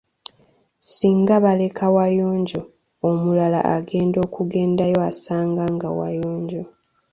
Singa 0.93 1.35
baleka 1.45 1.85
wayonjo, 1.95 2.61
omulala 3.09 3.59
agenda 3.75 4.17
okugendayo 4.27 4.97
asanga 5.11 5.63
nga 5.75 5.89
wayonjo. 5.99 6.61